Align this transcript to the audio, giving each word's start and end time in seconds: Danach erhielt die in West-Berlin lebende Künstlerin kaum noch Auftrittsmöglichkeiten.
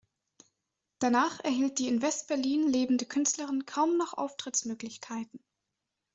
Danach 0.97 1.41
erhielt 1.41 1.77
die 1.77 1.87
in 1.87 2.01
West-Berlin 2.01 2.67
lebende 2.67 3.05
Künstlerin 3.05 3.67
kaum 3.67 3.97
noch 3.99 4.15
Auftrittsmöglichkeiten. 4.15 5.39